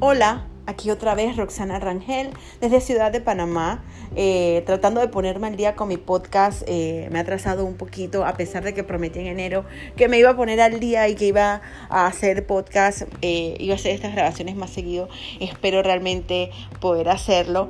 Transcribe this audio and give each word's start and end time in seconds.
Hola, 0.00 0.46
aquí 0.66 0.92
otra 0.92 1.16
vez 1.16 1.36
Roxana 1.36 1.80
Rangel 1.80 2.30
desde 2.60 2.80
Ciudad 2.80 3.10
de 3.10 3.20
Panamá, 3.20 3.82
eh, 4.14 4.62
tratando 4.64 5.00
de 5.00 5.08
ponerme 5.08 5.48
al 5.48 5.56
día 5.56 5.74
con 5.74 5.88
mi 5.88 5.96
podcast. 5.96 6.62
Eh, 6.68 7.08
me 7.10 7.18
ha 7.18 7.22
atrasado 7.22 7.64
un 7.64 7.74
poquito, 7.74 8.24
a 8.24 8.36
pesar 8.36 8.62
de 8.62 8.74
que 8.74 8.84
prometí 8.84 9.18
en 9.18 9.26
enero 9.26 9.64
que 9.96 10.06
me 10.06 10.16
iba 10.16 10.30
a 10.30 10.36
poner 10.36 10.60
al 10.60 10.78
día 10.78 11.08
y 11.08 11.16
que 11.16 11.26
iba 11.26 11.62
a 11.88 12.06
hacer 12.06 12.46
podcast, 12.46 13.02
eh, 13.22 13.56
iba 13.58 13.72
a 13.72 13.74
hacer 13.74 13.90
estas 13.92 14.14
grabaciones 14.14 14.54
más 14.54 14.70
seguido. 14.70 15.08
Espero 15.40 15.82
realmente 15.82 16.52
poder 16.78 17.08
hacerlo. 17.08 17.68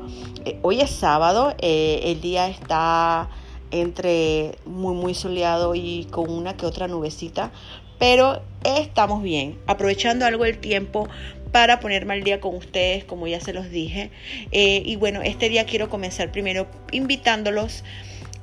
hoy 0.61 0.83
es 0.83 0.91
sábado, 0.91 1.55
el 1.59 2.21
día 2.21 2.49
está 2.49 3.31
entre 3.71 4.59
muy 4.67 4.95
muy 4.95 5.15
soleado 5.15 5.75
y 5.75 6.07
con 6.11 6.31
una 6.31 6.59
que 6.59 6.67
otra 6.67 6.89
nubecita, 6.89 7.53
pero 7.99 8.43
estamos 8.65 9.23
bien, 9.23 9.59
aprovechando 9.67 10.25
algo 10.25 10.45
el 10.45 10.59
tiempo 10.59 11.09
para 11.53 11.81
ponerme 11.81 12.15
al 12.15 12.23
día 12.23 12.41
con 12.41 12.55
ustedes, 12.55 13.05
como 13.05 13.27
ya 13.27 13.41
se 13.41 13.53
los 13.53 13.71
dije. 13.71 14.11
Eh, 14.53 14.83
y 14.85 14.97
bueno, 14.97 15.23
este 15.23 15.49
día 15.49 15.65
quiero 15.65 15.89
comenzar 15.89 16.31
primero 16.31 16.67
invitándolos 16.93 17.85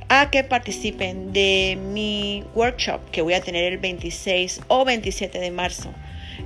a 0.08 0.30
que 0.30 0.44
participen 0.44 1.34
de 1.34 1.78
mi 1.91 2.44
workshop 2.54 3.09
que 3.12 3.22
voy 3.22 3.34
a 3.34 3.41
tener 3.41 3.64
el 3.72 3.80
26 3.80 4.62
o 4.68 4.86
27 4.86 5.40
de 5.40 5.52
marzo. 5.52 5.94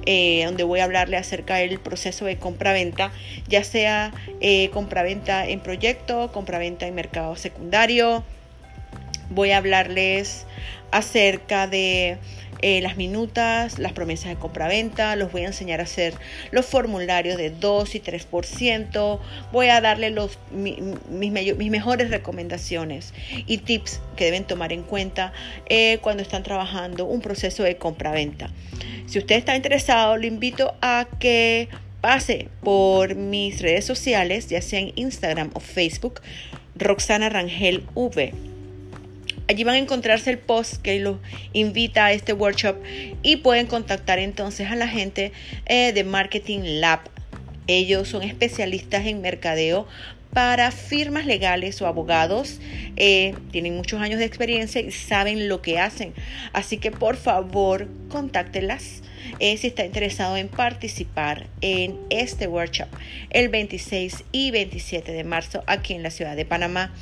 Eh, 0.05 0.43
donde 0.45 0.63
voy 0.63 0.79
a 0.79 0.85
hablarle 0.85 1.17
acerca 1.17 1.55
del 1.55 1.79
proceso 1.79 2.25
de 2.25 2.37
compra-venta, 2.37 3.11
ya 3.47 3.63
sea 3.63 4.13
eh, 4.39 4.69
compra-venta 4.69 5.47
en 5.47 5.59
proyecto, 5.59 6.31
compra-venta 6.31 6.87
en 6.87 6.95
mercado 6.95 7.35
secundario. 7.35 8.23
Voy 9.29 9.51
a 9.51 9.57
hablarles 9.57 10.45
acerca 10.91 11.67
de 11.67 12.17
eh, 12.61 12.81
las 12.81 12.97
minutas, 12.97 13.79
las 13.79 13.93
promesas 13.93 14.29
de 14.29 14.35
compra-venta, 14.35 15.15
los 15.15 15.31
voy 15.31 15.43
a 15.43 15.47
enseñar 15.47 15.79
a 15.79 15.83
hacer 15.83 16.13
los 16.51 16.65
formularios 16.65 17.37
de 17.37 17.49
2 17.49 17.95
y 17.95 18.01
3%, 18.01 19.19
voy 19.51 19.67
a 19.67 19.81
darle 19.81 20.13
mis, 20.51 21.31
mejores 21.71 22.09
recomendaciones 22.09 23.13
y 23.45 23.59
tips 23.59 24.01
que 24.15 24.25
deben 24.25 24.43
tomar 24.43 24.73
en 24.73 24.83
cuenta 24.83 25.31
eh, 25.67 25.99
cuando 26.01 26.21
están 26.23 26.43
trabajando 26.43 27.05
un 27.05 27.21
proceso 27.21 27.63
de 27.63 27.77
compra-venta. 27.77 28.49
Si 29.05 29.19
usted 29.19 29.37
está 29.37 29.55
interesado, 29.55 30.17
le 30.17 30.27
invito 30.27 30.75
a 30.81 31.07
que 31.19 31.69
pase 32.01 32.47
por 32.61 33.15
mis 33.15 33.61
redes 33.61 33.85
sociales, 33.85 34.47
ya 34.49 34.61
sea 34.61 34.79
en 34.79 34.91
Instagram 34.95 35.51
o 35.53 35.59
Facebook, 35.59 36.21
Roxana 36.75 37.29
Rangel 37.29 37.83
V 37.95 38.48
Allí 39.49 39.63
van 39.63 39.73
a 39.73 39.79
encontrarse 39.79 40.29
el 40.29 40.37
post 40.37 40.79
que 40.79 40.99
los 40.99 41.17
invita 41.53 42.05
a 42.05 42.11
este 42.11 42.33
workshop 42.33 42.75
y 43.23 43.37
pueden 43.37 43.65
contactar 43.65 44.19
entonces 44.19 44.69
a 44.69 44.75
la 44.75 44.87
gente 44.87 45.31
eh, 45.65 45.91
de 45.91 46.03
Marketing 46.03 46.59
Lab. 46.79 46.99
Ellos 47.65 48.09
son 48.09 48.21
especialistas 48.21 49.07
en 49.07 49.21
mercadeo 49.21 49.87
para 50.33 50.69
firmas 50.69 51.25
legales 51.25 51.81
o 51.81 51.87
abogados. 51.87 52.59
Eh, 52.95 53.33
tienen 53.51 53.75
muchos 53.75 53.99
años 53.99 54.19
de 54.19 54.25
experiencia 54.25 54.81
y 54.81 54.91
saben 54.91 55.49
lo 55.49 55.63
que 55.63 55.79
hacen. 55.79 56.13
Así 56.53 56.77
que 56.77 56.91
por 56.91 57.17
favor, 57.17 57.87
contáctelas 58.09 59.01
eh, 59.39 59.57
si 59.57 59.67
está 59.67 59.85
interesado 59.85 60.37
en 60.37 60.47
participar 60.47 61.47
en 61.61 61.97
este 62.09 62.47
workshop 62.47 62.87
el 63.29 63.49
26 63.49 64.23
y 64.31 64.51
27 64.51 65.11
de 65.11 65.23
marzo 65.23 65.63
aquí 65.67 65.93
en 65.93 66.03
la 66.03 66.09
ciudad 66.09 66.35
de 66.35 66.45
Panamá. 66.45 66.93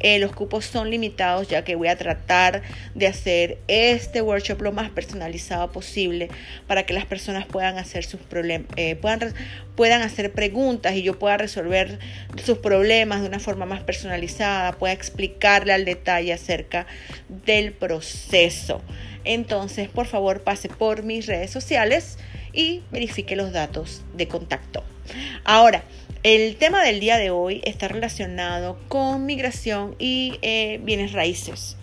Eh, 0.00 0.18
los 0.18 0.32
cupos 0.32 0.66
son 0.66 0.90
limitados 0.90 1.48
ya 1.48 1.64
que 1.64 1.74
voy 1.74 1.88
a 1.88 1.96
tratar 1.96 2.62
de 2.94 3.06
hacer 3.06 3.58
este 3.66 4.20
workshop 4.20 4.60
lo 4.60 4.72
más 4.72 4.90
personalizado 4.90 5.72
posible 5.72 6.28
para 6.66 6.84
que 6.84 6.92
las 6.92 7.06
personas 7.06 7.46
puedan 7.46 7.78
hacer 7.78 8.04
sus 8.04 8.20
problemas, 8.20 8.68
eh, 8.76 8.96
puedan, 8.96 9.32
puedan 9.74 10.02
hacer 10.02 10.32
preguntas 10.32 10.94
y 10.94 11.02
yo 11.02 11.18
pueda 11.18 11.38
resolver 11.38 11.98
sus 12.44 12.58
problemas 12.58 13.22
de 13.22 13.28
una 13.28 13.38
forma 13.38 13.64
más 13.64 13.82
personalizada, 13.82 14.72
pueda 14.72 14.92
explicarle 14.92 15.72
al 15.72 15.84
detalle 15.86 16.32
acerca 16.32 16.86
del 17.46 17.72
proceso. 17.72 18.82
Entonces, 19.26 19.88
por 19.88 20.06
favor, 20.06 20.42
pase 20.42 20.68
por 20.68 21.02
mis 21.02 21.26
redes 21.26 21.50
sociales 21.50 22.18
y 22.52 22.82
verifique 22.90 23.36
los 23.36 23.52
datos 23.52 24.02
de 24.14 24.28
contacto. 24.28 24.82
Ahora, 25.44 25.82
el 26.22 26.56
tema 26.56 26.82
del 26.82 26.98
día 26.98 27.18
de 27.18 27.30
hoy 27.30 27.60
está 27.64 27.88
relacionado 27.88 28.78
con 28.88 29.26
migración 29.26 29.94
y 29.98 30.38
eh, 30.42 30.80
bienes 30.82 31.12
raíces. 31.12 31.76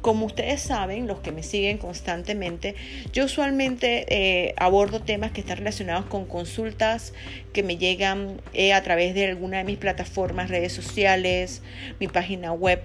Como 0.00 0.26
ustedes 0.26 0.60
saben, 0.60 1.06
los 1.06 1.20
que 1.20 1.30
me 1.30 1.44
siguen 1.44 1.78
constantemente, 1.78 2.74
yo 3.12 3.26
usualmente 3.26 4.04
eh, 4.08 4.54
abordo 4.56 5.00
temas 5.00 5.30
que 5.30 5.42
están 5.42 5.58
relacionados 5.58 6.06
con 6.06 6.26
consultas 6.26 7.12
que 7.52 7.62
me 7.62 7.76
llegan 7.76 8.40
eh, 8.52 8.72
a 8.72 8.82
través 8.82 9.14
de 9.14 9.26
alguna 9.26 9.58
de 9.58 9.64
mis 9.64 9.78
plataformas, 9.78 10.50
redes 10.50 10.72
sociales, 10.72 11.62
mi 12.00 12.08
página 12.08 12.52
web 12.52 12.82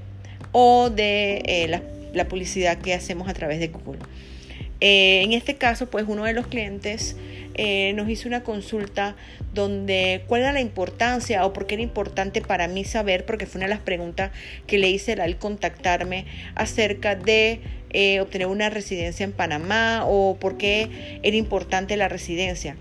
o 0.51 0.91
de 0.91 1.65
las 1.69 1.81
la 2.13 2.27
publicidad 2.27 2.77
que 2.77 2.93
hacemos 2.93 3.29
a 3.29 3.33
través 3.33 3.59
de 3.59 3.67
Google. 3.67 3.99
Eh, 4.79 5.23
en 5.23 5.33
este 5.33 5.55
caso, 5.55 5.89
pues 5.89 6.05
uno 6.07 6.23
de 6.25 6.33
los 6.33 6.47
clientes 6.47 7.15
eh, 7.55 7.93
nos 7.93 8.07
hizo 8.09 8.27
una 8.27 8.43
consulta 8.43 9.15
donde 9.53 10.21
cuál 10.27 10.41
era 10.41 10.51
la 10.51 10.61
importancia 10.61 11.45
o 11.45 11.53
por 11.53 11.65
qué 11.65 11.75
era 11.75 11.83
importante 11.83 12.41
para 12.41 12.67
mí 12.67 12.83
saber, 12.85 13.25
porque 13.25 13.47
fue 13.47 13.59
una 13.59 13.65
de 13.67 13.73
las 13.73 13.81
preguntas 13.81 14.31
que 14.67 14.77
le 14.77 14.89
hice 14.89 15.13
al 15.13 15.37
contactarme 15.37 16.25
acerca 16.53 17.15
de 17.15 17.61
eh, 17.89 18.19
obtener 18.19 18.47
una 18.47 18.69
residencia 18.69 19.23
en 19.23 19.31
Panamá 19.31 20.03
o 20.05 20.37
por 20.39 20.57
qué 20.57 21.19
era 21.23 21.35
importante 21.35 21.97
la 21.97 22.07
residencia. 22.07 22.75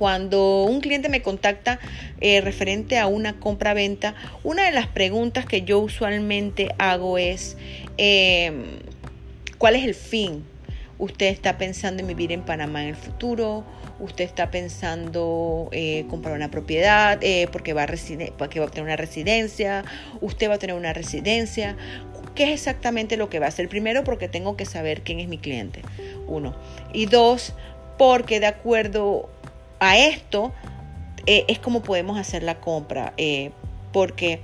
Cuando 0.00 0.64
un 0.64 0.80
cliente 0.80 1.10
me 1.10 1.20
contacta 1.20 1.78
referente 2.20 2.98
a 2.98 3.06
una 3.06 3.38
compra-venta, 3.38 4.14
una 4.44 4.64
de 4.64 4.72
las 4.72 4.86
preguntas 4.86 5.44
que 5.44 5.62
yo 5.62 5.78
usualmente 5.78 6.70
hago 6.78 7.18
es, 7.18 7.56
Em, 8.02 8.64
¿Cuál 9.58 9.76
es 9.76 9.84
el 9.84 9.94
fin? 9.94 10.42
¿Usted 10.98 11.26
está 11.26 11.58
pensando 11.58 12.00
en 12.00 12.08
vivir 12.08 12.32
en 12.32 12.40
Panamá 12.40 12.82
en 12.82 12.88
el 12.88 12.96
futuro? 12.96 13.62
¿Usted 13.98 14.24
está 14.24 14.50
pensando 14.50 15.68
eh, 15.70 16.06
comprar 16.08 16.34
una 16.34 16.50
propiedad 16.50 17.18
eh, 17.20 17.46
porque, 17.52 17.74
va 17.74 17.82
a 17.82 17.88
porque 18.38 18.58
va 18.58 18.66
a 18.66 18.70
tener 18.70 18.84
una 18.84 18.96
residencia? 18.96 19.84
¿Usted 20.22 20.48
va 20.48 20.54
a 20.54 20.58
tener 20.58 20.76
una 20.76 20.94
residencia? 20.94 21.76
¿Qué 22.34 22.44
es 22.44 22.50
exactamente 22.52 23.18
lo 23.18 23.28
que 23.28 23.38
va 23.38 23.44
a 23.44 23.48
hacer? 23.50 23.68
Primero, 23.68 24.02
porque 24.02 24.28
tengo 24.28 24.56
que 24.56 24.64
saber 24.64 25.02
quién 25.02 25.20
es 25.20 25.28
mi 25.28 25.36
cliente. 25.36 25.82
Uno. 26.26 26.56
Y 26.94 27.04
dos, 27.04 27.52
porque 27.98 28.40
de 28.40 28.46
acuerdo 28.46 29.28
a 29.80 29.98
esto 29.98 30.52
eh, 31.26 31.44
es 31.48 31.58
como 31.58 31.82
podemos 31.82 32.18
hacer 32.18 32.42
la 32.42 32.60
compra. 32.60 33.14
porque 33.92 34.40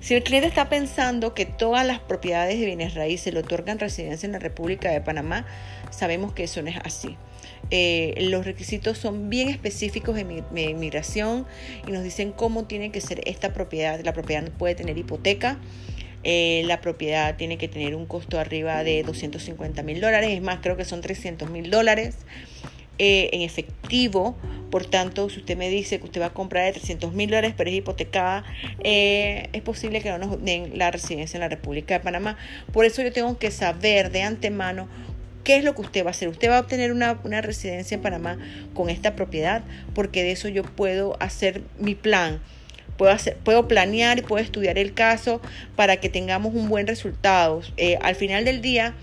si 0.00 0.14
el 0.14 0.22
cliente 0.22 0.48
está 0.48 0.70
pensando 0.70 1.34
que 1.34 1.44
todas 1.44 1.86
las 1.86 1.98
propiedades 1.98 2.58
de 2.58 2.64
bienes 2.64 2.94
raíces 2.94 3.34
le 3.34 3.40
otorgan 3.40 3.78
residencia 3.78 4.26
en 4.26 4.32
la 4.32 4.38
República 4.38 4.90
de 4.90 5.02
Panamá, 5.02 5.44
sabemos 5.90 6.32
que 6.32 6.44
eso 6.44 6.62
no 6.62 6.70
es 6.70 6.78
así. 6.82 7.16
Eh, 7.70 8.14
los 8.22 8.46
requisitos 8.46 8.96
son 8.96 9.28
bien 9.28 9.48
específicos 9.50 10.16
en 10.18 10.42
inmigración 10.56 11.46
y 11.86 11.92
nos 11.92 12.02
dicen 12.02 12.32
cómo 12.32 12.64
tiene 12.64 12.90
que 12.90 13.02
ser 13.02 13.20
esta 13.26 13.52
propiedad. 13.52 14.00
La 14.02 14.14
propiedad 14.14 14.42
no 14.42 14.50
puede 14.50 14.74
tener 14.74 14.96
hipoteca. 14.96 15.58
Eh, 16.24 16.62
la 16.64 16.80
propiedad 16.80 17.36
tiene 17.36 17.58
que 17.58 17.68
tener 17.68 17.94
un 17.94 18.06
costo 18.06 18.38
arriba 18.38 18.82
de 18.82 19.02
250 19.02 19.82
mil 19.82 20.00
dólares, 20.00 20.30
es 20.30 20.42
más, 20.42 20.58
creo 20.60 20.76
que 20.76 20.84
son 20.84 21.00
300 21.00 21.48
mil 21.50 21.70
dólares. 21.70 22.16
Eh, 23.02 23.30
en 23.32 23.40
efectivo. 23.40 24.36
Por 24.70 24.84
tanto, 24.84 25.30
si 25.30 25.38
usted 25.38 25.56
me 25.56 25.70
dice 25.70 25.98
que 25.98 26.04
usted 26.04 26.20
va 26.20 26.26
a 26.26 26.34
comprar 26.34 26.66
de 26.66 26.72
300 26.72 27.14
mil 27.14 27.30
dólares, 27.30 27.54
pero 27.56 27.70
es 27.70 27.76
hipotecada, 27.76 28.44
eh, 28.84 29.48
es 29.54 29.62
posible 29.62 30.02
que 30.02 30.10
no 30.10 30.18
nos 30.18 30.44
den 30.44 30.76
la 30.76 30.90
residencia 30.90 31.38
en 31.38 31.40
la 31.40 31.48
República 31.48 31.94
de 31.94 32.00
Panamá. 32.00 32.36
Por 32.74 32.84
eso 32.84 33.00
yo 33.00 33.10
tengo 33.10 33.38
que 33.38 33.50
saber 33.50 34.10
de 34.12 34.22
antemano 34.22 34.86
¿Qué 35.44 35.56
es 35.56 35.64
lo 35.64 35.74
que 35.74 35.80
usted 35.80 36.04
va 36.04 36.08
a 36.08 36.10
hacer? 36.10 36.28
Usted 36.28 36.50
va 36.50 36.58
a 36.58 36.60
obtener 36.60 36.92
una, 36.92 37.18
una, 37.24 37.40
residencia 37.40 37.94
en 37.94 38.02
Panamá 38.02 38.36
con 38.74 38.90
esta 38.90 39.16
propiedad, 39.16 39.62
porque 39.94 40.22
de 40.22 40.32
eso 40.32 40.48
yo 40.48 40.62
puedo 40.62 41.16
hacer 41.18 41.62
mi 41.78 41.94
plan. 41.94 42.42
Puedo, 42.98 43.12
hacer, 43.12 43.38
puedo 43.38 43.66
planear 43.66 44.18
y 44.18 44.22
puedo 44.22 44.44
estudiar 44.44 44.76
el 44.76 44.92
caso 44.92 45.40
para 45.74 45.96
que 45.96 46.10
tengamos 46.10 46.54
un 46.54 46.68
buen 46.68 46.86
resultado. 46.86 47.62
Eh, 47.78 47.96
al 48.02 48.16
final 48.16 48.44
del 48.44 48.60
día, 48.60 48.94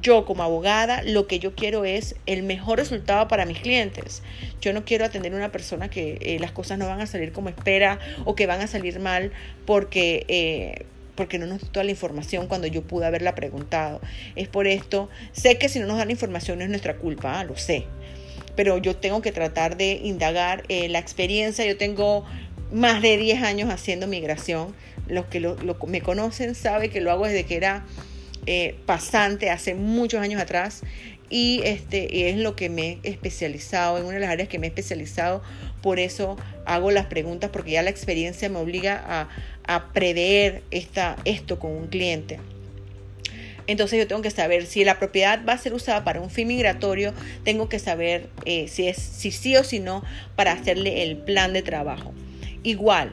yo 0.00 0.24
como 0.24 0.42
abogada 0.42 1.02
lo 1.02 1.26
que 1.26 1.38
yo 1.38 1.54
quiero 1.54 1.84
es 1.84 2.16
el 2.26 2.42
mejor 2.42 2.78
resultado 2.78 3.28
para 3.28 3.46
mis 3.46 3.58
clientes. 3.58 4.22
Yo 4.60 4.72
no 4.72 4.84
quiero 4.84 5.04
atender 5.04 5.32
a 5.32 5.36
una 5.36 5.52
persona 5.52 5.88
que 5.88 6.18
eh, 6.20 6.38
las 6.40 6.52
cosas 6.52 6.78
no 6.78 6.86
van 6.86 7.00
a 7.00 7.06
salir 7.06 7.32
como 7.32 7.48
espera 7.48 7.98
o 8.24 8.34
que 8.34 8.46
van 8.46 8.60
a 8.60 8.66
salir 8.66 9.00
mal 9.00 9.32
porque, 9.66 10.24
eh, 10.28 10.86
porque 11.14 11.38
no 11.38 11.46
nos 11.46 11.60
dio 11.60 11.70
toda 11.70 11.84
la 11.84 11.90
información 11.90 12.46
cuando 12.46 12.66
yo 12.66 12.82
pude 12.82 13.06
haberla 13.06 13.34
preguntado. 13.34 14.00
Es 14.36 14.48
por 14.48 14.66
esto, 14.66 15.08
sé 15.32 15.58
que 15.58 15.68
si 15.68 15.78
no 15.78 15.86
nos 15.86 15.98
dan 15.98 16.08
la 16.08 16.12
información 16.12 16.58
no 16.58 16.64
es 16.64 16.70
nuestra 16.70 16.96
culpa, 16.96 17.40
ah, 17.40 17.44
lo 17.44 17.56
sé, 17.56 17.86
pero 18.56 18.78
yo 18.78 18.96
tengo 18.96 19.22
que 19.22 19.32
tratar 19.32 19.76
de 19.76 19.92
indagar 20.02 20.64
eh, 20.68 20.88
la 20.88 20.98
experiencia. 20.98 21.64
Yo 21.66 21.76
tengo 21.76 22.24
más 22.72 23.02
de 23.02 23.16
10 23.16 23.42
años 23.42 23.70
haciendo 23.70 24.06
migración. 24.06 24.74
Los 25.08 25.26
que 25.26 25.40
lo, 25.40 25.56
me 25.86 26.00
conocen 26.00 26.54
saben 26.54 26.90
que 26.90 27.00
lo 27.00 27.10
hago 27.10 27.26
desde 27.26 27.44
que 27.44 27.56
era 27.56 27.84
eh, 28.46 28.76
pasante 28.86 29.50
hace 29.50 29.74
muchos 29.74 30.20
años 30.20 30.40
atrás 30.40 30.82
y 31.30 31.62
este 31.64 32.28
es 32.28 32.36
lo 32.36 32.54
que 32.54 32.68
me 32.68 32.98
he 33.02 33.10
especializado, 33.10 33.98
en 33.98 34.04
una 34.04 34.14
de 34.14 34.20
las 34.20 34.30
áreas 34.30 34.48
que 34.48 34.58
me 34.58 34.66
he 34.66 34.68
especializado, 34.68 35.42
por 35.82 35.98
eso 35.98 36.36
hago 36.66 36.90
las 36.90 37.06
preguntas, 37.06 37.50
porque 37.50 37.72
ya 37.72 37.82
la 37.82 37.90
experiencia 37.90 38.48
me 38.48 38.58
obliga 38.58 39.02
a, 39.06 39.28
a 39.66 39.92
prever 39.92 40.62
esta, 40.70 41.16
esto 41.24 41.58
con 41.58 41.72
un 41.72 41.86
cliente. 41.88 42.38
Entonces 43.66 43.98
yo 43.98 44.06
tengo 44.06 44.22
que 44.22 44.30
saber 44.30 44.66
si 44.66 44.84
la 44.84 44.98
propiedad 44.98 45.40
va 45.48 45.54
a 45.54 45.58
ser 45.58 45.72
usada 45.72 46.04
para 46.04 46.20
un 46.20 46.30
fin 46.30 46.48
migratorio, 46.48 47.14
tengo 47.44 47.68
que 47.68 47.78
saber 47.78 48.28
eh, 48.44 48.68
si 48.68 48.88
es 48.88 48.98
si 48.98 49.30
sí 49.30 49.56
o 49.56 49.64
si 49.64 49.80
no 49.80 50.04
para 50.36 50.52
hacerle 50.52 51.02
el 51.02 51.16
plan 51.16 51.52
de 51.52 51.62
trabajo. 51.62 52.12
Igual, 52.62 53.12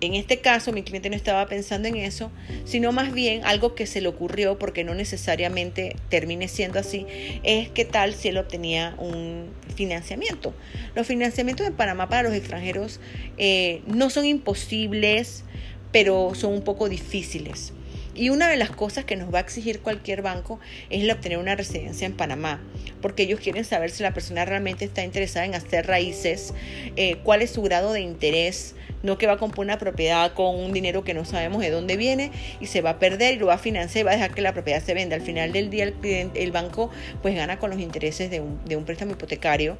en 0.00 0.14
este 0.14 0.40
caso 0.40 0.72
mi 0.72 0.82
cliente 0.82 1.08
no 1.08 1.16
estaba 1.16 1.46
pensando 1.46 1.88
en 1.88 1.96
eso, 1.96 2.30
sino 2.64 2.92
más 2.92 3.12
bien 3.12 3.44
algo 3.44 3.74
que 3.74 3.86
se 3.86 4.00
le 4.00 4.08
ocurrió 4.08 4.58
porque 4.58 4.84
no 4.84 4.94
necesariamente 4.94 5.96
termine 6.08 6.48
siendo 6.48 6.78
así, 6.78 7.06
es 7.42 7.70
que 7.70 7.84
tal 7.84 8.14
si 8.14 8.28
él 8.28 8.38
obtenía 8.38 8.94
un 8.98 9.50
financiamiento. 9.74 10.54
Los 10.94 11.06
financiamientos 11.06 11.66
en 11.66 11.74
Panamá 11.74 12.08
para 12.08 12.24
los 12.24 12.34
extranjeros 12.34 13.00
eh, 13.38 13.82
no 13.86 14.10
son 14.10 14.26
imposibles, 14.26 15.44
pero 15.92 16.32
son 16.34 16.52
un 16.52 16.62
poco 16.62 16.88
difíciles. 16.88 17.72
Y 18.16 18.30
una 18.30 18.48
de 18.48 18.56
las 18.56 18.70
cosas 18.70 19.04
que 19.04 19.14
nos 19.14 19.32
va 19.32 19.38
a 19.38 19.42
exigir 19.42 19.80
cualquier 19.80 20.22
banco 20.22 20.58
es 20.88 21.02
el 21.02 21.10
obtener 21.10 21.36
una 21.36 21.54
residencia 21.54 22.06
en 22.06 22.14
Panamá, 22.14 22.62
porque 23.02 23.24
ellos 23.24 23.40
quieren 23.40 23.64
saber 23.64 23.90
si 23.90 24.02
la 24.02 24.14
persona 24.14 24.46
realmente 24.46 24.86
está 24.86 25.04
interesada 25.04 25.44
en 25.44 25.54
hacer 25.54 25.86
raíces, 25.86 26.54
eh, 26.96 27.16
cuál 27.24 27.42
es 27.42 27.50
su 27.50 27.60
grado 27.60 27.92
de 27.92 28.00
interés, 28.00 28.74
no 29.06 29.16
que 29.16 29.26
va 29.26 29.34
a 29.34 29.36
comprar 29.38 29.64
una 29.64 29.78
propiedad 29.78 30.32
con 30.34 30.54
un 30.56 30.72
dinero 30.72 31.04
que 31.04 31.14
no 31.14 31.24
sabemos 31.24 31.62
de 31.62 31.70
dónde 31.70 31.96
viene 31.96 32.30
y 32.60 32.66
se 32.66 32.82
va 32.82 32.90
a 32.90 32.98
perder 32.98 33.34
y 33.34 33.38
lo 33.38 33.46
va 33.46 33.54
a 33.54 33.58
financiar 33.58 34.02
y 34.02 34.04
va 34.04 34.10
a 34.10 34.14
dejar 34.14 34.34
que 34.34 34.42
la 34.42 34.52
propiedad 34.52 34.82
se 34.82 34.92
venda. 34.92 35.16
Al 35.16 35.22
final 35.22 35.52
del 35.52 35.70
día 35.70 35.84
el, 35.84 36.30
el 36.34 36.52
banco 36.52 36.90
pues 37.22 37.34
gana 37.34 37.58
con 37.58 37.70
los 37.70 37.80
intereses 37.80 38.30
de 38.30 38.40
un, 38.40 38.62
de 38.66 38.76
un 38.76 38.84
préstamo 38.84 39.12
hipotecario 39.12 39.78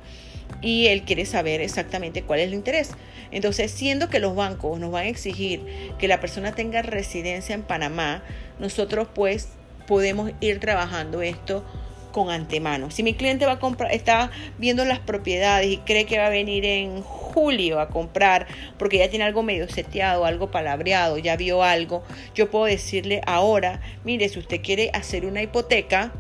y 0.63 0.87
él 0.87 1.03
quiere 1.03 1.27
saber 1.27 1.61
exactamente 1.61 2.23
cuál 2.23 2.41
es 2.41 2.47
el 2.49 2.55
interés. 2.55 2.91
Entonces, 3.31 3.71
siendo 3.71 4.09
que 4.09 4.21
los 4.21 4.35
bancos 4.35 4.79
nos 4.79 4.91
van 4.91 5.05
a 5.05 5.09
exigir 5.09 5.63
que 5.99 6.09
la 6.09 6.21
persona 6.21 6.53
tenga 6.53 6.83
residencia 6.83 7.55
en 7.55 7.63
Panamá, 7.63 8.23
nosotros 8.59 9.09
pues 9.15 9.49
podemos 9.87 10.33
ir 10.41 10.61
trabajando 10.61 11.23
esto 11.23 11.65
con 12.13 12.31
antemano. 12.31 12.91
Si 12.91 13.03
mi 13.03 13.15
cliente 13.15 13.45
va 13.47 13.53
a 13.53 13.59
comprar, 13.59 13.93
está 13.93 14.31
viendo 14.59 14.85
las 14.85 15.01
propiedades 15.01 15.69
y 15.69 15.79
cree 15.79 16.07
que 16.07 16.19
va 16.19 16.27
a 16.27 16.31
venir 16.31 16.65
en 16.65 17.03
julio 17.37 17.81
a 17.81 17.91
comprar 17.91 18.47
porque 18.79 18.97
ya 18.97 19.11
tiene 19.11 19.27
algo 19.27 19.43
medio 19.43 19.69
seteado, 19.69 20.25
algo 20.25 20.51
palabreado, 20.51 21.19
ya 21.19 21.37
vio 21.37 21.63
algo, 21.63 22.03
yo 22.35 22.51
puedo 22.51 22.65
decirle 22.65 23.21
ahora, 23.27 23.83
mire, 24.05 24.31
si 24.31 24.39
usted 24.39 24.63
quiere 24.63 24.91
hacer 24.95 25.27
una 25.27 25.43
hipoteca, 25.43 26.13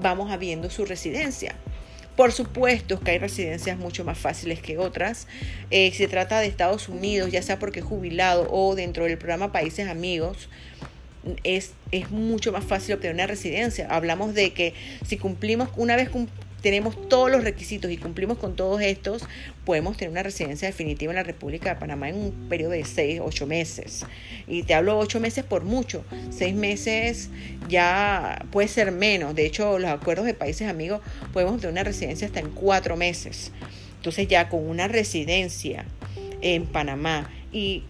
vamos 0.00 0.30
a 0.32 0.38
viendo 0.38 0.70
su 0.70 0.86
residencia. 0.86 1.54
Por 2.16 2.32
supuesto 2.32 2.98
que 2.98 3.10
hay 3.10 3.18
residencias 3.18 3.76
mucho 3.76 4.04
más 4.04 4.16
fáciles 4.16 4.60
que 4.60 4.78
otras. 4.78 5.28
Eh, 5.70 5.92
se 5.92 6.08
trata 6.08 6.40
de 6.40 6.46
Estados 6.46 6.88
Unidos, 6.88 7.30
ya 7.30 7.42
sea 7.42 7.58
porque 7.58 7.80
es 7.80 7.84
jubilado 7.84 8.48
o 8.50 8.74
dentro 8.74 9.04
del 9.04 9.18
programa 9.18 9.52
Países 9.52 9.86
Amigos, 9.86 10.48
es, 11.44 11.74
es 11.92 12.10
mucho 12.10 12.52
más 12.52 12.64
fácil 12.64 12.94
obtener 12.94 13.14
una 13.14 13.26
residencia. 13.26 13.86
Hablamos 13.90 14.32
de 14.32 14.54
que 14.54 14.72
si 15.06 15.18
cumplimos, 15.18 15.68
una 15.76 15.94
vez 15.94 16.08
tenemos 16.60 17.08
todos 17.08 17.30
los 17.30 17.44
requisitos 17.44 17.90
y 17.90 17.96
cumplimos 17.96 18.38
con 18.38 18.56
todos 18.56 18.80
estos, 18.80 19.24
podemos 19.64 19.96
tener 19.96 20.10
una 20.10 20.22
residencia 20.22 20.68
definitiva 20.68 21.12
en 21.12 21.16
la 21.16 21.22
República 21.22 21.74
de 21.74 21.80
Panamá 21.80 22.08
en 22.08 22.16
un 22.16 22.48
periodo 22.48 22.72
de 22.72 22.84
6, 22.84 23.20
8 23.22 23.46
meses. 23.46 24.04
Y 24.46 24.64
te 24.64 24.74
hablo 24.74 24.98
8 24.98 25.20
meses 25.20 25.44
por 25.44 25.64
mucho. 25.64 26.04
6 26.30 26.54
meses 26.54 27.30
ya 27.68 28.44
puede 28.50 28.68
ser 28.68 28.92
menos. 28.92 29.34
De 29.34 29.46
hecho, 29.46 29.78
los 29.78 29.90
acuerdos 29.90 30.26
de 30.26 30.34
países 30.34 30.68
amigos 30.68 31.00
podemos 31.32 31.60
tener 31.60 31.72
una 31.72 31.84
residencia 31.84 32.26
hasta 32.26 32.40
en 32.40 32.50
4 32.50 32.96
meses. 32.96 33.52
Entonces 33.96 34.28
ya 34.28 34.48
con 34.48 34.68
una 34.68 34.88
residencia 34.88 35.84
en 36.40 36.66
Panamá 36.66 37.30
y 37.52 37.84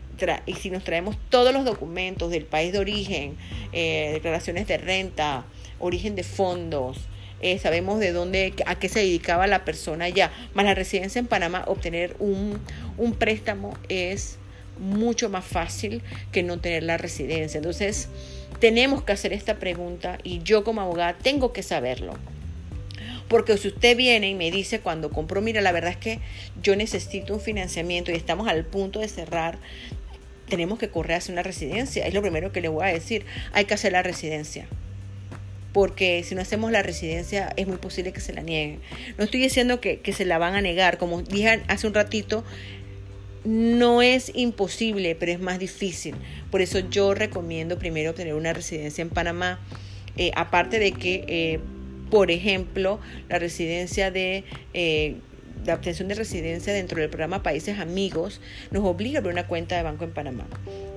y 0.47 0.55
si 0.55 0.71
nos 0.71 0.83
traemos 0.83 1.17
todos 1.29 1.53
los 1.53 1.65
documentos 1.65 2.31
del 2.31 2.45
país 2.45 2.73
de 2.73 2.81
origen, 2.81 3.37
eh, 3.73 4.11
declaraciones 4.15 4.67
de 4.67 4.79
renta, 4.79 5.45
origen 5.79 6.17
de 6.17 6.25
fondos, 6.25 7.09
eh, 7.41 7.59
sabemos 7.59 8.01
de 8.01 8.13
dónde, 8.13 8.55
a 8.67 8.79
qué 8.79 8.89
se 8.89 9.01
dedicaba 9.01 9.47
la 9.47 9.65
persona 9.65 10.09
ya, 10.09 10.33
más 10.55 10.65
la 10.65 10.75
residencia 10.75 11.19
en 11.19 11.27
Panamá, 11.27 11.65
obtener 11.67 12.17
un, 12.19 12.59
un 12.97 13.15
préstamo 13.15 13.77
es 13.89 14.39
mucho 14.79 15.29
más 15.29 15.45
fácil 15.45 16.03
que 16.33 16.43
no 16.43 16.59
tener 16.59 16.83
la 16.83 16.97
residencia. 16.97 17.59
Entonces, 17.59 18.09
tenemos 18.61 19.03
que 19.03 19.13
hacer 19.13 19.33
esta 19.33 19.59
pregunta 19.59 20.19
y 20.23 20.43
yo 20.43 20.65
como 20.65 20.81
abogada 20.81 21.17
tengo 21.17 21.53
que 21.53 21.63
saberlo. 21.63 22.15
Porque 23.29 23.57
si 23.59 23.69
usted 23.69 23.97
viene 23.97 24.31
y 24.31 24.35
me 24.35 24.51
dice 24.51 24.81
cuando 24.81 25.11
compro, 25.11 25.43
mira, 25.43 25.61
la 25.61 25.73
verdad 25.73 25.91
es 25.91 25.99
que 25.99 26.21
yo 26.63 26.75
necesito 26.77 27.35
un 27.35 27.41
financiamiento 27.41 28.11
y 28.11 28.15
estamos 28.15 28.49
al 28.49 28.65
punto 28.65 29.01
de 29.01 29.09
cerrar, 29.09 29.59
tenemos 30.49 30.79
que 30.79 30.89
correr 30.89 31.19
hacia 31.19 31.33
una 31.33 31.43
residencia. 31.43 32.07
Es 32.07 32.15
lo 32.15 32.23
primero 32.23 32.53
que 32.53 32.63
le 32.63 32.69
voy 32.69 32.85
a 32.85 32.93
decir. 32.93 33.27
Hay 33.53 33.67
que 33.67 33.75
hacer 33.75 33.93
la 33.93 34.03
residencia 34.03 34.67
porque 35.79 36.25
si 36.25 36.35
no 36.35 36.41
hacemos 36.41 36.73
la 36.73 36.83
residencia 36.83 37.53
es 37.55 37.69
muy 37.69 37.77
posible 37.77 38.13
que 38.13 38.19
se 38.19 38.33
la 38.33 38.43
nieguen. 38.43 38.81
No 39.17 39.23
estoy 39.23 39.39
diciendo 39.39 39.81
que, 39.81 40.01
se 40.13 40.25
la 40.25 40.37
van 40.37 40.57
a 40.57 40.61
negar, 40.61 40.99
como 40.99 41.23
dije 41.23 41.63
hace 41.69 41.87
un 41.87 41.95
ratito, 41.95 42.43
no 43.45 44.03
es 44.03 44.33
imposible, 44.35 45.15
pero 45.15 45.31
es 45.31 45.39
más 45.39 45.61
difícil. 45.61 46.17
Por 46.51 46.63
eso 46.63 46.81
yo 46.81 47.15
recomiendo 47.15 47.79
primero 47.79 48.13
tener 48.13 48.35
una 48.35 48.53
residencia 48.53 49.03
en 49.03 49.09
Panamá, 49.09 49.61
eh, 50.17 50.33
aparte 50.35 50.81
de 50.81 50.91
que, 50.91 51.25
eh, 51.29 51.61
por 52.11 52.33
ejemplo, 52.33 52.99
la 53.29 53.39
residencia 53.39 54.11
de... 54.11 54.43
Eh, 54.75 55.15
la 55.65 55.75
obtención 55.75 56.09
de 56.09 56.15
residencia 56.15 56.73
dentro 56.73 57.01
del 57.01 57.11
programa 57.11 57.43
Países 57.43 57.79
Amigos 57.79 58.41
nos 58.71 58.85
obliga 58.85 59.19
a 59.19 59.21
abrir 59.21 59.33
una 59.33 59.47
cuenta 59.47 59.77
de 59.77 59.83
banco 59.83 60.05
en 60.05 60.13
Panamá. 60.13 60.47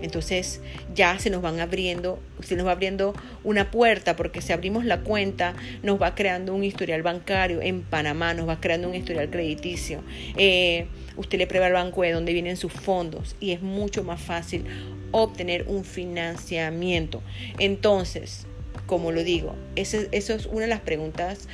Entonces 0.02 0.62
ya 0.96 1.20
se 1.20 1.30
nos 1.30 1.42
van 1.42 1.60
abriendo, 1.60 2.20
se 2.42 2.56
nos 2.56 2.66
va 2.66 2.72
abriendo 2.72 3.14
una 3.44 3.72
puerta 3.72 4.16
porque 4.16 4.42
si 4.42 4.54
abrimos 4.54 4.86
la 4.86 5.02
cuenta 5.02 5.54
nos 5.84 6.02
va 6.02 6.16
creando 6.16 6.54
un 6.54 6.64
historial 6.64 7.04
bancario 7.04 7.62
en 7.62 7.82
Panamá, 7.82 8.34
nos 8.34 8.48
va 8.48 8.60
creando 8.60 8.90
un 8.90 8.96
historial 8.96 9.30
crediticio. 9.30 10.02
Eh, 10.38 10.88
usted 11.18 11.38
le 11.38 11.48
prueba 11.48 11.68
al 11.68 11.74
banco 11.74 12.02
de 12.02 12.12
dónde 12.12 12.34
vienen 12.34 12.58
sus 12.58 12.74
fondos 12.74 13.36
y 13.40 13.52
es 13.52 13.62
mucho 13.62 14.04
más 14.04 14.22
fácil 14.22 14.66
obtener 15.12 15.66
un 15.68 15.84
financiamiento. 15.84 17.22
Entonces, 17.60 18.48
como 18.86 19.12
lo 19.12 19.24
digo, 19.24 19.56
eso 19.76 20.00
es 20.12 20.46
una 20.48 20.62
de 20.62 20.68
las 20.68 20.82
preguntas 20.82 21.48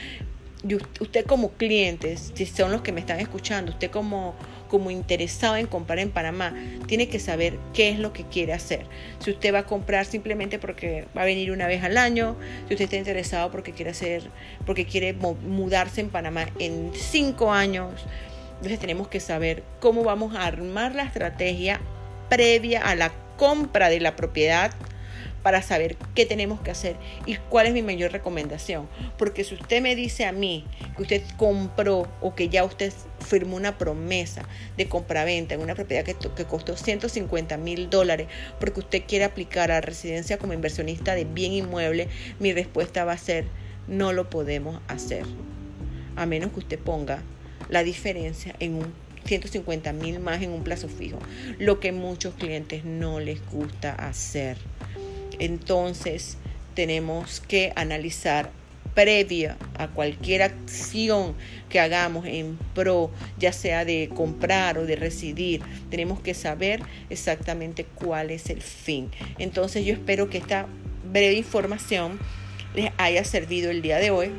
usted 1.00 1.26
como 1.26 1.52
cliente, 1.52 2.18
si 2.18 2.46
son 2.46 2.72
los 2.72 2.82
que 2.82 2.92
me 2.92 3.00
están 3.00 3.20
escuchando, 3.20 3.72
usted 3.72 3.92
como, 3.92 4.36
como 4.68 4.92
interesado 4.92 5.56
en 5.56 5.68
comprar 5.68 6.00
en 6.00 6.12
Panamá, 6.12 6.54
tiene 6.88 7.08
que 7.08 7.20
saber 7.20 7.58
qué 7.74 7.90
es 7.90 8.00
lo 8.00 8.14
que 8.14 8.24
quiere 8.24 8.54
hacer. 8.54 8.86
Si 9.20 9.32
usted 9.32 9.54
va 9.54 9.60
a 9.60 9.66
comprar 9.66 10.06
simplemente 10.06 10.60
porque 10.60 11.06
va 11.16 11.22
a 11.22 11.26
venir 11.26 11.52
una 11.52 11.68
vez 11.68 11.84
al 11.84 11.98
año, 11.98 12.36
si 12.68 12.74
usted 12.74 12.86
está 12.86 12.98
interesado 12.98 13.52
porque 13.52 13.72
quiere 13.72 13.92
hacer, 13.92 14.30
porque 14.66 14.86
quiere 14.86 15.14
mudarse 15.14 16.02
en 16.02 16.10
Panamá 16.10 16.48
en 16.60 16.92
cinco 16.94 17.52
años, 17.52 18.06
entonces 18.56 18.80
tenemos 18.80 19.08
que 19.08 19.20
saber 19.20 19.64
cómo 19.80 20.04
vamos 20.04 20.36
a 20.36 20.46
armar 20.46 20.96
la 20.96 21.04
estrategia 21.04 21.80
previa 22.30 22.82
a 22.82 22.96
la 22.96 23.12
compra 23.38 23.90
de 23.90 24.00
la 24.00 24.16
propiedad 24.16 24.72
para 25.48 25.62
saber 25.62 25.96
qué 26.14 26.26
tenemos 26.26 26.60
que 26.60 26.72
hacer 26.72 26.98
y 27.26 27.38
cuál 27.38 27.68
es 27.68 27.74
mi 27.74 27.82
mayor 27.82 28.12
recomendación. 28.12 28.90
Porque 29.18 29.46
si 29.46 29.56
usted 29.56 29.82
me 29.82 29.96
dice 29.96 30.26
a 30.26 30.34
mí 30.34 30.66
que 30.98 31.04
usted 31.04 31.24
compró 31.38 32.06
o 32.20 32.36
que 32.36 32.50
ya 32.50 32.66
usted 32.66 32.92
firmó 33.26 33.56
una 33.56 33.78
promesa 33.78 34.44
de 34.76 34.90
compraventa 34.90 35.56
en 35.56 35.62
una 35.62 35.74
propiedad 35.74 36.04
que, 36.04 36.16
que 36.16 36.44
costó 36.44 36.76
150 36.76 37.56
mil 37.56 37.90
dólares 37.90 38.28
porque 38.60 38.82
usted 38.82 39.04
quiere 39.08 39.24
aplicar 39.24 39.72
a 39.72 39.80
residencia 39.80 40.38
como 40.38 40.52
inversionista 40.52 41.16
de 41.16 41.24
bien 41.24 41.54
inmueble, 41.54 42.10
mi 42.40 42.52
respuesta 42.52 43.06
va 43.06 43.14
a 43.14 43.18
ser 43.18 43.46
no 43.88 44.12
lo 44.12 44.30
podemos 44.30 44.82
hacer. 44.90 45.24
A 46.18 46.26
menos 46.26 46.52
que 46.52 46.60
usted 46.60 46.78
ponga 46.78 47.24
la 47.70 47.84
diferencia 47.84 48.54
en 48.60 48.74
un 48.74 48.94
150 49.24 49.94
mil 49.94 50.20
más 50.20 50.42
en 50.42 50.52
un 50.52 50.66
plazo 50.66 50.90
fijo, 50.90 51.20
lo 51.58 51.80
que 51.80 51.94
muchos 51.94 52.34
clientes 52.34 52.84
no 52.84 53.22
les 53.22 53.40
gusta 53.50 53.94
hacer. 53.94 54.58
Entonces 55.40 56.38
tenemos 56.74 57.40
que 57.42 57.74
analizar 57.76 58.52
previa 58.98 59.58
a 59.78 59.88
cualquier 59.90 60.42
acción 60.42 61.36
que 61.70 61.80
hagamos 61.80 62.26
en 62.26 62.58
pro, 62.74 63.12
ya 63.38 63.54
sea 63.54 63.86
de 63.86 64.10
comprar 64.16 64.80
o 64.80 64.88
de 64.88 64.96
residir, 64.96 65.62
tenemos 65.92 66.20
que 66.20 66.34
saber 66.34 66.82
exactamente 67.12 67.84
cuál 67.84 68.32
es 68.32 68.50
el 68.50 68.60
fin. 68.60 69.12
Entonces 69.38 69.86
yo 69.86 69.94
espero 69.94 70.32
que 70.32 70.40
esta 70.40 70.66
breve 71.12 71.36
información 71.36 72.18
les 72.74 72.92
haya 72.98 73.24
servido 73.24 73.70
el 73.70 73.84
día 73.84 73.98
de 73.98 74.10
hoy. 74.10 74.32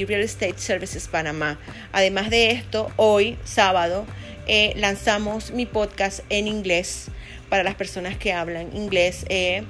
Real 0.04 0.20
Estate 0.22 0.58
Services 0.58 1.08
Panamá. 1.08 1.58
Además 1.92 2.30
de 2.30 2.52
esto, 2.52 2.90
hoy, 2.96 3.36
sábado, 3.44 4.06
eh, 4.46 4.74
lanzamos 4.76 5.50
mi 5.50 5.66
podcast 5.66 6.20
en 6.28 6.46
inglés 6.46 7.06
para 7.48 7.64
las 7.64 7.74
personas 7.74 8.16
que 8.16 8.32
hablan 8.32 8.74
inglés. 8.76 9.24
Eh, 9.28 9.64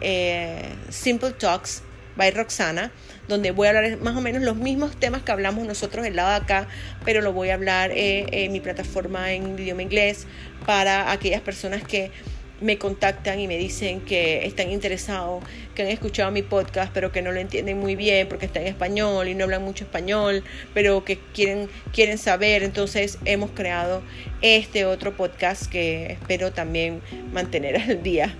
eh, 0.00 0.62
Simple 0.90 1.32
Talks 1.32 1.82
by 2.16 2.32
Roxana, 2.32 2.92
donde 3.28 3.52
voy 3.52 3.68
a 3.68 3.70
hablar 3.70 3.96
más 3.98 4.16
o 4.16 4.20
menos 4.20 4.42
los 4.42 4.56
mismos 4.56 4.98
temas 4.98 5.22
que 5.22 5.32
hablamos 5.32 5.66
nosotros 5.66 6.04
del 6.04 6.16
lado 6.16 6.30
de 6.30 6.36
acá, 6.36 6.68
pero 7.04 7.20
lo 7.20 7.32
voy 7.32 7.50
a 7.50 7.54
hablar 7.54 7.92
en 7.94 8.50
mi 8.50 8.60
plataforma 8.60 9.32
en 9.32 9.56
idioma 9.56 9.82
inglés 9.82 10.26
para 10.66 11.12
aquellas 11.12 11.40
personas 11.40 11.84
que 11.84 12.10
me 12.60 12.78
contactan 12.78 13.38
y 13.40 13.46
me 13.46 13.56
dicen 13.56 14.00
que 14.00 14.44
están 14.46 14.70
interesados, 14.70 15.44
que 15.74 15.82
han 15.82 15.88
escuchado 15.88 16.30
mi 16.30 16.42
podcast, 16.42 16.92
pero 16.92 17.12
que 17.12 17.22
no 17.22 17.32
lo 17.32 17.40
entienden 17.40 17.78
muy 17.78 17.94
bien 17.96 18.28
porque 18.28 18.46
está 18.46 18.60
en 18.60 18.66
español 18.66 19.28
y 19.28 19.34
no 19.34 19.44
hablan 19.44 19.62
mucho 19.62 19.84
español, 19.84 20.42
pero 20.74 21.04
que 21.04 21.18
quieren, 21.34 21.68
quieren 21.92 22.18
saber. 22.18 22.62
Entonces 22.62 23.18
hemos 23.24 23.50
creado 23.50 24.02
este 24.42 24.84
otro 24.84 25.16
podcast 25.16 25.66
que 25.66 26.12
espero 26.12 26.52
también 26.52 27.00
mantener 27.32 27.76
al 27.76 28.02
día. 28.02 28.36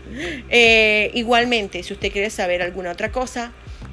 Eh, 0.51 1.11
igualmente, 1.15 1.83
si 1.83 1.93
usted 1.93 2.13
quiere 2.13 2.31
saber 2.31 2.63
alguna 2.63 2.91
otra 2.91 3.13
cosa, 3.13 3.53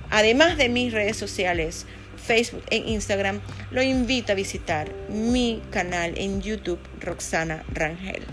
además 0.10 0.58
de 0.58 0.70
mis 0.70 0.94
redes 0.94 1.17
sociales, 1.17 1.86
Facebook 2.25 2.63
e 2.72 2.77
Instagram, 2.77 3.39
lo 3.72 3.84
invito 3.84 4.32
a 4.32 4.36
visitar 4.36 4.91
mi 5.10 5.62
canal 5.70 6.17
en 6.17 6.41
YouTube, 6.41 6.79
Roxana 7.00 7.63
Rangel. 7.72 8.24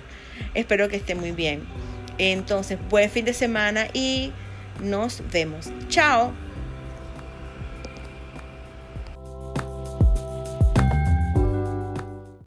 Espero 0.55 0.89
que 0.89 0.97
esté 0.97 1.15
muy 1.15 1.33
bien. 1.33 1.63
Entonces, 2.19 2.79
buen 2.89 3.11
fin 3.11 3.25
de 3.25 3.35
semana 3.35 3.89
y 3.93 4.33
nos 4.81 5.23
vemos. 5.33 5.71
Chao. 5.89 6.33